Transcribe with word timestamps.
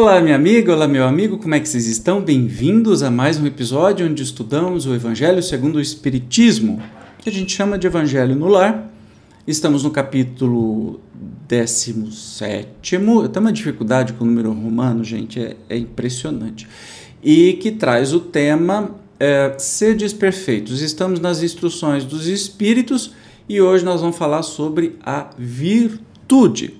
Olá, 0.00 0.20
minha 0.20 0.36
amiga, 0.36 0.72
olá, 0.72 0.86
meu 0.86 1.04
amigo, 1.04 1.38
como 1.38 1.56
é 1.56 1.60
que 1.60 1.68
vocês 1.68 1.88
estão? 1.88 2.20
Bem-vindos 2.20 3.02
a 3.02 3.10
mais 3.10 3.36
um 3.36 3.44
episódio 3.44 4.08
onde 4.08 4.22
estudamos 4.22 4.86
o 4.86 4.94
Evangelho 4.94 5.42
segundo 5.42 5.74
o 5.74 5.80
Espiritismo, 5.80 6.80
que 7.18 7.28
a 7.28 7.32
gente 7.32 7.52
chama 7.52 7.76
de 7.76 7.88
Evangelho 7.88 8.36
no 8.36 8.46
Lar. 8.46 8.88
Estamos 9.44 9.82
no 9.82 9.90
capítulo 9.90 11.00
17. 11.48 12.94
Eu 12.94 13.28
tenho 13.28 13.44
uma 13.44 13.52
dificuldade 13.52 14.12
com 14.12 14.22
o 14.22 14.26
número 14.28 14.52
romano, 14.52 15.02
gente, 15.02 15.40
é, 15.40 15.56
é 15.68 15.76
impressionante. 15.76 16.68
E 17.20 17.54
que 17.54 17.72
traz 17.72 18.12
o 18.12 18.20
tema 18.20 18.92
é, 19.18 19.56
Sedes 19.58 20.12
Perfeitos. 20.12 20.80
Estamos 20.80 21.18
nas 21.18 21.42
instruções 21.42 22.04
dos 22.04 22.28
Espíritos 22.28 23.10
e 23.48 23.60
hoje 23.60 23.84
nós 23.84 24.00
vamos 24.00 24.16
falar 24.16 24.44
sobre 24.44 24.96
a 25.04 25.30
virtude. 25.36 26.76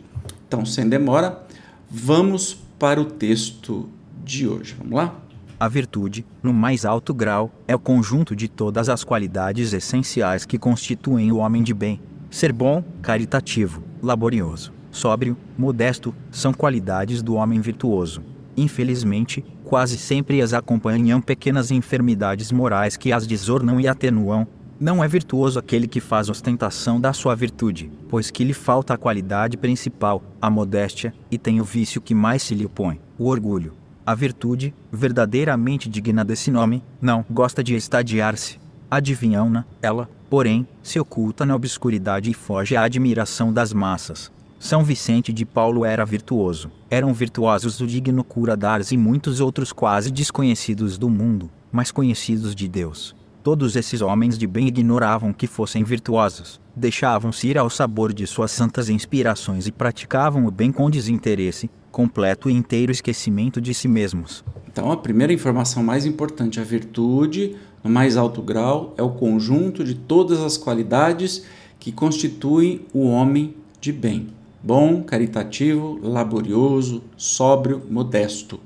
Então, 0.47 0.65
sem 0.65 0.89
demora, 0.89 1.45
vamos 1.91 2.68
para 2.79 3.01
o 3.01 3.05
texto 3.05 3.89
de 4.25 4.47
hoje. 4.47 4.75
Vamos 4.79 4.95
lá? 4.95 5.15
A 5.59 5.67
virtude, 5.67 6.25
no 6.41 6.53
mais 6.53 6.85
alto 6.85 7.13
grau, 7.13 7.51
é 7.67 7.75
o 7.75 7.79
conjunto 7.81 8.37
de 8.37 8.47
todas 8.47 8.89
as 8.89 9.03
qualidades 9.03 9.73
essenciais 9.73 10.47
que 10.47 10.57
constituem 10.57 11.33
o 11.33 11.39
homem 11.39 11.63
de 11.63 11.75
bem. 11.75 12.01
Ser 12.31 12.53
bom, 12.53 12.85
caritativo, 13.03 13.83
laborioso, 14.01 14.73
sóbrio, 14.93 15.37
modesto, 15.57 16.15
são 16.31 16.53
qualidades 16.53 17.23
do 17.23 17.35
homem 17.35 17.61
virtuoso. 17.61 18.23
Infelizmente, 18.57 19.45
quase 19.65 19.99
sempre 19.99 20.41
as 20.41 20.53
acompanham 20.53 21.21
pequenas 21.21 21.71
enfermidades 21.71 22.53
morais 22.53 22.97
que 22.97 23.13
as 23.13 23.27
desornam 23.27 23.81
e 23.81 23.89
atenuam, 23.89 24.47
não 24.81 25.03
é 25.03 25.09
virtuoso 25.09 25.59
aquele 25.59 25.89
que 25.89 26.01
faz 26.01 26.29
ostentação 26.29 27.01
da 27.01 27.13
sua 27.13 27.35
virtude, 27.35 27.91
pois 28.09 28.31
que 28.31 28.45
lhe 28.45 28.53
falta 28.53 28.95
a 28.95 28.99
qualidade 28.99 29.57
principal, 29.57 30.23
a 30.41 30.49
modéstia, 30.49 31.13
e 31.31 31.37
tem 31.37 31.61
o 31.61 31.65
vício 31.65 32.01
que 32.01 32.15
mais 32.15 32.43
se 32.43 32.55
lhe 32.55 32.65
opõe, 32.65 33.01
o 33.19 33.27
orgulho. 33.27 33.75
A 34.07 34.15
virtude, 34.15 34.73
verdadeiramente 34.91 35.89
digna 35.89 36.25
desse 36.25 36.51
nome, 36.51 36.83
não 37.01 37.25
gosta 37.29 37.63
de 37.63 37.75
estadiar-se. 37.75 38.59
Adivinham-na, 38.91 39.67
ela, 39.83 40.09
porém, 40.31 40.67
se 40.83 40.99
oculta 40.99 41.45
na 41.45 41.55
obscuridade 41.55 42.31
e 42.31 42.35
foge 42.35 42.75
à 42.75 42.83
admiração 42.83 43.53
das 43.53 43.73
massas. 43.73 44.31
São 44.59 44.83
Vicente 44.83 45.33
de 45.33 45.45
Paulo 45.45 45.85
era 45.85 46.05
virtuoso. 46.07 46.71
Eram 46.91 47.13
virtuosos 47.13 47.81
o 47.81 47.87
digno 47.87 48.25
cura 48.25 48.57
d'Ars 48.57 48.93
e 48.93 48.97
muitos 48.97 49.41
outros 49.41 49.73
quase 49.73 50.11
desconhecidos 50.11 50.97
do 50.97 51.11
mundo, 51.11 51.51
mas 51.71 51.91
conhecidos 51.93 52.55
de 52.55 52.67
Deus. 52.67 53.15
Todos 53.49 53.77
esses 53.77 54.03
homens 54.03 54.37
de 54.37 54.47
bem 54.47 54.69
ignoravam 54.69 55.33
que 55.33 55.47
fossem 55.47 55.83
virtuosos, 55.83 56.61
deixavam-se 56.77 57.49
ir 57.49 57.57
ao 57.57 57.71
sabor 57.71 58.13
de 58.13 58.27
suas 58.27 58.51
santas 58.51 58.91
inspirações 58.91 59.67
e 59.67 59.73
praticavam 59.73 60.45
o 60.45 60.51
bem 60.51 60.71
com 60.71 60.91
desinteresse, 60.91 61.71
completo 61.91 62.51
e 62.51 62.53
inteiro 62.53 62.93
esquecimento 62.93 63.59
de 63.59 63.73
si 63.73 63.89
mesmos. 63.89 64.45
Então, 64.71 64.93
a 64.93 64.99
primeira 64.99 65.33
informação 65.33 65.83
mais 65.83 66.05
importante, 66.05 66.61
a 66.61 66.63
virtude, 66.63 67.57
no 67.83 67.89
mais 67.89 68.19
alto 68.19 68.43
grau, 68.43 68.93
é 68.99 69.03
o 69.03 69.13
conjunto 69.13 69.83
de 69.83 69.95
todas 69.95 70.41
as 70.41 70.59
qualidades 70.59 71.47
que 71.81 71.91
constituem 71.91 72.83
o 72.93 73.07
homem 73.07 73.55
de 73.81 73.93
bem. 73.93 74.27
Bom, 74.63 75.03
caritativo, 75.03 75.99
laborioso, 76.03 77.03
sóbrio, 77.17 77.81
modesto. 77.89 78.61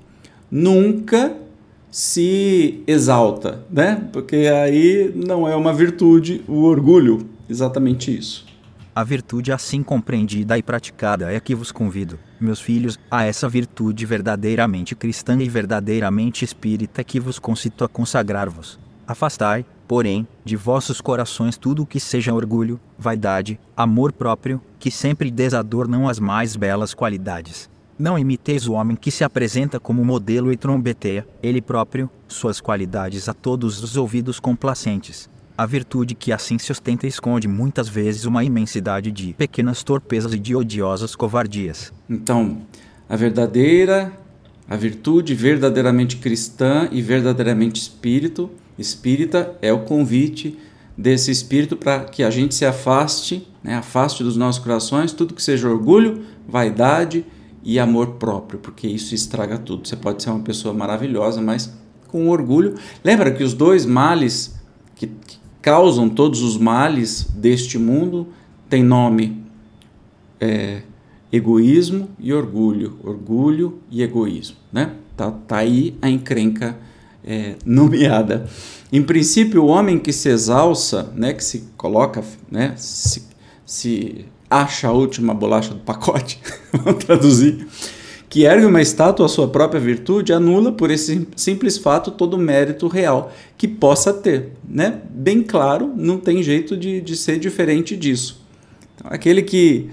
Nunca 0.50 1.36
se 1.92 2.82
exalta, 2.86 3.62
né? 3.70 4.08
Porque 4.10 4.36
aí 4.36 5.12
não 5.14 5.46
é 5.46 5.54
uma 5.54 5.74
virtude, 5.74 6.42
o 6.48 6.62
orgulho, 6.62 7.26
exatamente 7.48 8.16
isso. 8.16 8.46
A 8.94 9.04
virtude 9.04 9.52
assim 9.52 9.82
compreendida 9.82 10.56
e 10.56 10.62
praticada 10.62 11.30
é 11.30 11.38
que 11.38 11.54
vos 11.54 11.70
convido, 11.70 12.18
meus 12.40 12.60
filhos, 12.60 12.98
a 13.10 13.24
essa 13.24 13.48
virtude 13.48 14.06
verdadeiramente 14.06 14.94
cristã 14.94 15.36
e 15.40 15.48
verdadeiramente 15.48 16.44
espírita 16.44 17.04
que 17.04 17.20
vos 17.20 17.38
concito 17.38 17.84
a 17.84 17.88
consagrar-vos. 17.88 18.78
Afastai, 19.06 19.64
porém, 19.86 20.26
de 20.44 20.56
vossos 20.56 21.00
corações 21.00 21.58
tudo 21.58 21.82
o 21.82 21.86
que 21.86 22.00
seja 22.00 22.32
orgulho, 22.32 22.80
vaidade, 22.98 23.60
amor 23.76 24.12
próprio, 24.12 24.60
que 24.78 24.90
sempre 24.90 25.30
desadornam 25.30 26.08
as 26.08 26.18
mais 26.18 26.56
belas 26.56 26.94
qualidades 26.94 27.71
não 27.98 28.18
imiteis 28.18 28.66
o 28.66 28.72
homem 28.72 28.96
que 28.96 29.10
se 29.10 29.24
apresenta 29.24 29.78
como 29.78 30.04
modelo 30.04 30.52
e 30.52 30.56
trombeteia, 30.56 31.26
ele 31.42 31.60
próprio, 31.60 32.10
suas 32.26 32.60
qualidades 32.60 33.28
a 33.28 33.34
todos 33.34 33.82
os 33.82 33.96
ouvidos 33.96 34.40
complacentes. 34.40 35.28
A 35.56 35.66
virtude 35.66 36.14
que 36.14 36.32
assim 36.32 36.58
se 36.58 36.72
ostenta 36.72 37.06
esconde 37.06 37.46
muitas 37.46 37.88
vezes 37.88 38.24
uma 38.24 38.42
imensidade 38.42 39.12
de 39.12 39.34
pequenas 39.34 39.82
torpezas 39.82 40.32
e 40.32 40.38
de 40.38 40.56
odiosas 40.56 41.14
covardias. 41.14 41.92
Então, 42.08 42.62
a 43.08 43.16
verdadeira, 43.16 44.12
a 44.68 44.76
virtude 44.76 45.34
verdadeiramente 45.34 46.16
cristã 46.16 46.88
e 46.90 47.02
verdadeiramente 47.02 47.80
espírito, 47.80 48.50
espírita 48.78 49.54
é 49.60 49.72
o 49.72 49.80
convite 49.80 50.58
desse 50.96 51.30
espírito 51.30 51.76
para 51.76 52.04
que 52.04 52.22
a 52.22 52.30
gente 52.30 52.54
se 52.54 52.64
afaste, 52.64 53.46
né, 53.62 53.74
afaste 53.74 54.24
dos 54.24 54.36
nossos 54.36 54.62
corações 54.62 55.12
tudo 55.12 55.34
que 55.34 55.42
seja 55.42 55.68
orgulho, 55.68 56.24
vaidade 56.48 57.24
e 57.64 57.78
amor 57.78 58.12
próprio, 58.12 58.58
porque 58.58 58.86
isso 58.86 59.14
estraga 59.14 59.58
tudo. 59.58 59.86
Você 59.86 59.96
pode 59.96 60.22
ser 60.22 60.30
uma 60.30 60.40
pessoa 60.40 60.74
maravilhosa, 60.74 61.40
mas 61.40 61.72
com 62.08 62.28
orgulho. 62.28 62.74
Lembra 63.02 63.32
que 63.32 63.42
os 63.42 63.54
dois 63.54 63.86
males 63.86 64.54
que, 64.94 65.06
que 65.06 65.38
causam 65.60 66.08
todos 66.08 66.42
os 66.42 66.56
males 66.56 67.24
deste 67.34 67.78
mundo 67.78 68.28
têm 68.68 68.82
nome 68.82 69.42
é, 70.40 70.82
egoísmo 71.32 72.10
e 72.18 72.32
orgulho, 72.32 72.98
orgulho 73.02 73.78
e 73.90 74.02
egoísmo, 74.02 74.56
né? 74.72 74.92
Tá, 75.16 75.30
tá 75.30 75.58
aí 75.58 75.96
a 76.02 76.10
encrenca 76.10 76.76
é, 77.24 77.54
nomeada. 77.64 78.46
Em 78.92 79.02
princípio, 79.02 79.62
o 79.62 79.66
homem 79.66 79.98
que 79.98 80.12
se 80.12 80.28
exalça, 80.28 81.12
né, 81.14 81.32
que 81.32 81.44
se 81.44 81.70
coloca, 81.76 82.22
né, 82.50 82.74
se, 82.76 83.22
se 83.72 84.26
acha 84.50 84.88
a 84.88 84.92
última 84.92 85.32
bolacha 85.32 85.72
do 85.72 85.80
pacote, 85.80 86.38
vamos 86.84 87.02
traduzir, 87.02 87.66
que 88.28 88.44
ergue 88.44 88.66
uma 88.66 88.82
estátua 88.82 89.24
à 89.24 89.28
sua 89.30 89.48
própria 89.48 89.80
virtude, 89.80 90.30
anula 90.30 90.70
por 90.70 90.90
esse 90.90 91.26
simples 91.34 91.78
fato 91.78 92.10
todo 92.10 92.34
o 92.34 92.38
mérito 92.38 92.86
real 92.86 93.32
que 93.56 93.66
possa 93.66 94.12
ter. 94.12 94.50
Né? 94.68 95.00
Bem 95.08 95.42
claro, 95.42 95.90
não 95.96 96.18
tem 96.18 96.42
jeito 96.42 96.76
de, 96.76 97.00
de 97.00 97.16
ser 97.16 97.38
diferente 97.38 97.96
disso. 97.96 98.44
Então, 98.94 99.10
aquele 99.10 99.40
que 99.40 99.88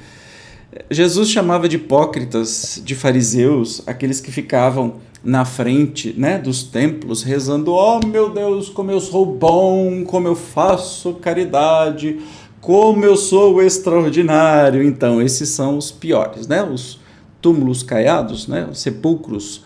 Jesus 0.91 1.29
chamava 1.29 1.69
de 1.69 1.77
hipócritas, 1.77 2.81
de 2.83 2.95
fariseus, 2.95 3.81
aqueles 3.87 4.19
que 4.19 4.29
ficavam 4.29 4.95
na 5.23 5.45
frente 5.45 6.13
né, 6.17 6.37
dos 6.37 6.63
templos 6.63 7.23
rezando: 7.23 7.71
Oh 7.71 8.05
meu 8.05 8.29
Deus, 8.29 8.67
como 8.67 8.91
eu 8.91 8.99
sou 8.99 9.25
bom, 9.25 10.03
como 10.03 10.27
eu 10.27 10.35
faço 10.35 11.13
caridade, 11.13 12.19
como 12.61 13.05
eu 13.05 13.15
sou 13.15 13.61
extraordinário. 13.61 14.83
Então, 14.83 15.21
esses 15.21 15.49
são 15.49 15.77
os 15.77 15.91
piores, 15.91 16.47
né? 16.47 16.63
Os 16.63 16.99
túmulos 17.41 17.83
caiados, 17.83 18.47
né? 18.47 18.67
Os 18.71 18.79
sepulcros 18.79 19.63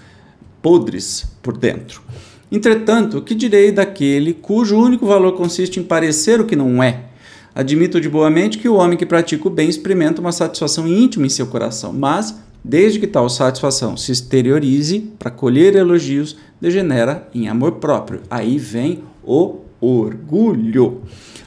podres 0.61 1.25
por 1.41 1.57
dentro. 1.57 2.01
Entretanto, 2.51 3.21
que 3.21 3.33
direi 3.33 3.71
daquele 3.71 4.33
cujo 4.33 4.77
único 4.77 5.05
valor 5.05 5.33
consiste 5.33 5.79
em 5.79 5.83
parecer 5.83 6.39
o 6.39 6.45
que 6.45 6.55
não 6.55 6.83
é? 6.83 7.05
Admito 7.55 7.99
de 7.99 8.09
boa 8.09 8.29
mente 8.29 8.57
que 8.57 8.69
o 8.69 8.75
homem 8.75 8.97
que 8.97 9.05
pratica 9.05 9.47
o 9.47 9.51
bem 9.51 9.69
experimenta 9.69 10.21
uma 10.21 10.31
satisfação 10.31 10.87
íntima 10.87 11.25
em 11.25 11.29
seu 11.29 11.47
coração, 11.47 11.91
mas, 11.91 12.35
desde 12.63 12.99
que 12.99 13.07
tal 13.07 13.29
satisfação 13.29 13.97
se 13.97 14.11
exteriorize 14.11 14.99
para 15.19 15.29
colher 15.29 15.75
elogios, 15.75 16.35
degenera 16.61 17.27
em 17.33 17.47
amor 17.47 17.73
próprio. 17.73 18.21
Aí 18.29 18.57
vem 18.57 19.03
o 19.23 19.57
orgulho. 19.81 21.01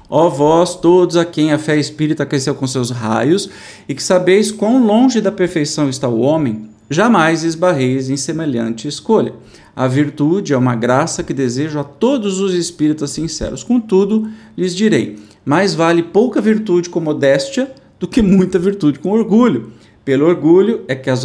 Ó 0.08 0.28
vós 0.28 0.76
todos 0.76 1.16
a 1.16 1.24
quem 1.24 1.52
a 1.52 1.58
fé 1.58 1.76
espírita 1.76 2.24
cresceu 2.24 2.54
com 2.54 2.66
seus 2.66 2.90
raios, 2.90 3.50
e 3.88 3.94
que 3.94 4.02
sabeis 4.02 4.52
quão 4.52 4.84
longe 4.84 5.20
da 5.20 5.32
perfeição 5.32 5.88
está 5.88 6.08
o 6.08 6.20
homem, 6.20 6.68
jamais 6.88 7.42
esbarreis 7.42 8.08
em 8.08 8.16
semelhante 8.16 8.86
escolha. 8.86 9.34
A 9.74 9.86
virtude 9.86 10.52
é 10.52 10.56
uma 10.56 10.74
graça 10.74 11.22
que 11.22 11.34
desejo 11.34 11.78
a 11.78 11.84
todos 11.84 12.40
os 12.40 12.54
espíritas 12.54 13.10
sinceros. 13.10 13.62
Contudo, 13.62 14.28
lhes 14.56 14.74
direi: 14.74 15.18
mais 15.44 15.74
vale 15.74 16.02
pouca 16.02 16.40
virtude 16.40 16.88
com 16.88 17.00
modéstia 17.00 17.72
do 17.98 18.06
que 18.06 18.22
muita 18.22 18.58
virtude 18.58 18.98
com 18.98 19.10
orgulho. 19.10 19.72
Pelo 20.04 20.26
orgulho 20.26 20.84
é 20.86 20.94
que 20.94 21.10
as, 21.10 21.24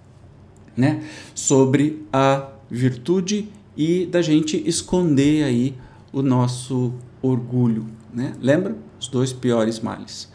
né? 0.76 1.04
Sobre 1.36 2.04
a 2.14 2.48
virtude 2.70 3.50
e 3.76 4.06
da 4.06 4.22
gente 4.22 4.62
esconder 4.68 5.44
aí 5.44 5.76
o 6.12 6.22
nosso 6.22 6.94
orgulho, 7.22 7.86
né? 8.14 8.34
Lembra? 8.42 8.76
Os 9.00 9.08
dois 9.08 9.32
piores 9.32 9.80
males, 9.80 10.32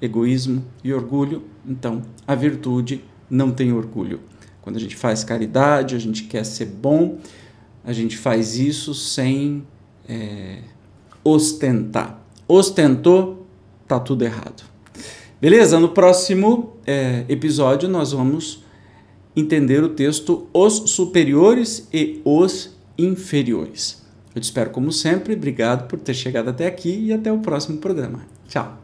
egoísmo 0.00 0.64
e 0.82 0.92
orgulho. 0.92 1.44
Então, 1.66 2.02
a 2.26 2.34
virtude 2.34 3.04
não 3.28 3.50
tem 3.50 3.72
orgulho. 3.72 4.20
Quando 4.60 4.76
a 4.76 4.80
gente 4.80 4.96
faz 4.96 5.24
caridade, 5.24 5.94
a 5.94 5.98
gente 5.98 6.24
quer 6.24 6.44
ser 6.44 6.66
bom, 6.66 7.18
a 7.84 7.92
gente 7.92 8.16
faz 8.16 8.56
isso 8.56 8.94
sem 8.94 9.66
é, 10.08 10.58
ostentar. 11.24 12.22
Ostentou, 12.46 13.46
tá 13.86 13.98
tudo 13.98 14.24
errado. 14.24 14.64
Beleza? 15.40 15.78
No 15.80 15.88
próximo 15.90 16.76
é, 16.86 17.24
episódio 17.28 17.88
nós 17.88 18.12
vamos 18.12 18.62
entender 19.34 19.82
o 19.82 19.88
texto 19.90 20.46
os 20.52 20.90
superiores 20.90 21.88
e 21.92 22.20
os 22.24 22.76
inferiores. 22.98 23.99
Eu 24.34 24.40
te 24.40 24.44
espero 24.44 24.70
como 24.70 24.92
sempre, 24.92 25.34
obrigado 25.34 25.88
por 25.88 25.98
ter 25.98 26.14
chegado 26.14 26.50
até 26.50 26.66
aqui 26.66 27.06
e 27.06 27.12
até 27.12 27.32
o 27.32 27.38
próximo 27.38 27.78
programa. 27.78 28.20
Tchau! 28.48 28.79